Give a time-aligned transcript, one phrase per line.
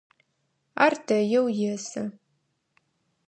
[0.85, 2.03] Ар дэеу есы.